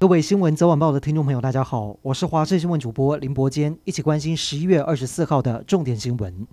[0.00, 6.46] 各位新闻早晚报的听众朋友，大家好，我是华视新闻主播林伯坚，一起关心十一月二十四号的重点新闻。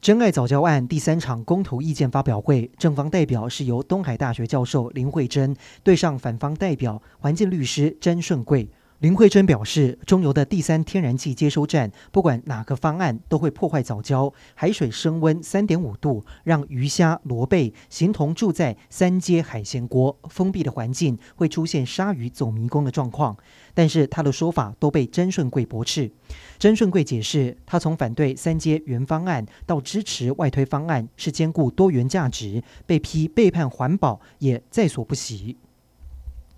[0.00, 8.70] 真爱早教案第三场公投意见发表会，正方代表是由东海大学教授林慧珍对上反方代表环境律师詹顺贵。
[9.00, 23.34] 林慧珍表示，中油的第三天然气接收站，不管哪个方案都会破坏藻礁，海水升温三点五度，让鱼虾、螺贝形同住在三阶海鲜锅，封闭的环境会出现鲨鱼走迷宫的状况。
[23.72, 26.10] 但是他的说法都被詹顺贵驳斥。
[26.58, 35.56] 詹顺贵解释，他从反对三阶原方案到支持外推方案，是兼顾多元价值，被批背叛环保也在所不惜。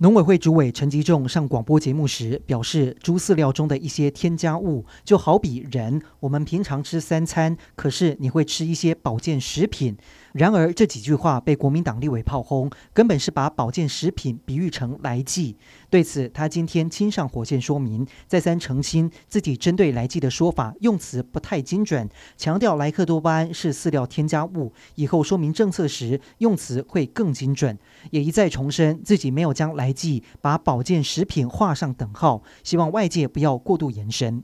[0.02, 9.96] 农委会主委陈吉仲上广播节目时表示，猪饲料中的一些添加物，就好比人，我们平常吃三餐，可是你会吃一些保健食品。
[10.32, 15.56] 然而这几句话被国民党立委炮轰，根本是把保健食品比喻成来剂。
[15.90, 27.78] 对此，他今天亲上火线说明，再三澄清自己针对来剂的说法用词不太精准，强调莱克多巴胺是饲料添加物，以后说明政策时用词会更精准。
[28.10, 34.42] 也一再重申自己没有将来剂把保健食品画上等号，希望外界不要过度延伸。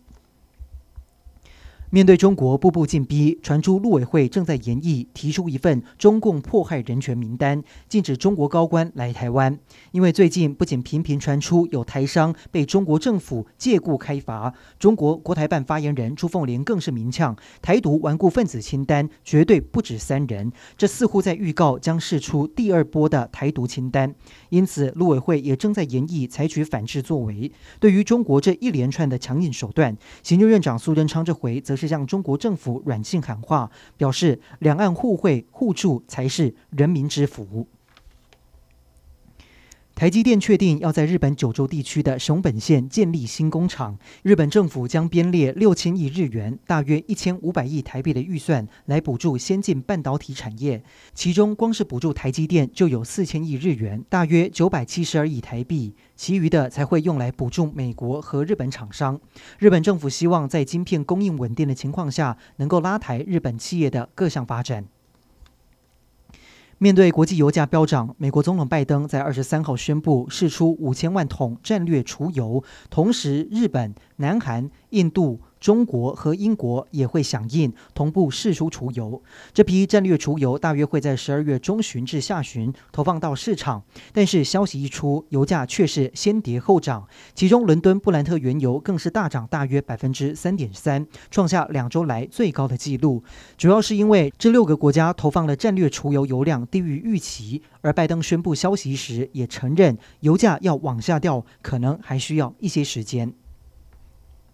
[1.90, 9.58] 面对中国步步进逼，传出陆委会正在研议提出一份中共迫害人权名单，禁止中国高官来台湾。
[9.92, 24.14] 因为最近不仅频频传出有台商被中国政府借故开罚，中国国台办发言人朱凤莲更是明呛，台独顽固分子清单绝对不止三人，这似乎在预告将释出第二波的台独清单。
[24.50, 27.50] 因此，陆委会也正在研议采取反制作为。
[27.80, 31.77] 对于中国这一连串的强硬手段，行政院长苏贞昌这回则。
[31.78, 37.66] 是向中国政府软性喊话，表示两岸互惠互助才是人民之福。
[39.98, 50.80] 台积电确定要在日本九州地区的熊本县建立新工厂，日本政府将编列六千亿日元（大约一千五百亿台币）的预算来补助先进半导体产业，
[51.14, 59.20] 其中光是补助台积电就有四千亿日元（大约九百七十二亿台币），其余的才会用来补助美国和日本厂商。
[59.58, 64.84] 日本政府希望在晶片供应稳定的情况下，能够拉抬日本企业的各项发展。
[66.78, 75.40] 面对国际油价飙涨，美国总统拜登在二十三号宣布释出五千万桶战略储油，同时日本、南韩、印度。
[75.60, 79.22] 中国和英国也会响应，同步释出储油。
[79.52, 83.82] 这批战略储油大约会在十二月中旬至下旬投放到市场。
[84.12, 93.22] 但是消息一出，油价却是先跌后涨，其中伦敦布兰特原油更是大涨大约百分之三点三，创下两周来最高的纪录。
[93.56, 103.32] 主要是因为这六个国家投放的战略储油油量低于预期，而拜登宣布消息时也承认，油价要往下掉，可能还需要一些时间。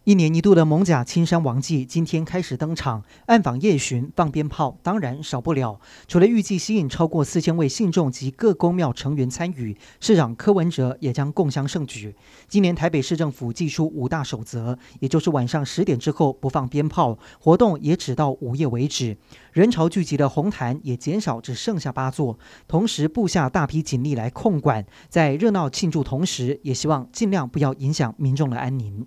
[0.05, 5.81] 一年一度的艋舺青山王祭今天开始登场，暗访夜巡、放鞭炮，当然少不了。
[6.07, 12.15] 除了预计吸引超过四千位信众及各宫庙成员参与，市长柯文哲也将共襄盛举。
[12.47, 19.17] 今年台北市政府祭出五大守则，也就是晚上十点之后不放鞭炮，活动也只到午夜为止。
[19.55, 22.39] 人潮聚集的红毯也减少，只剩下八座，
[22.69, 24.85] 同时布下大批警力来控管。
[25.09, 29.07] 在热闹庆祝同时，也希望尽量不要影响民众的安宁。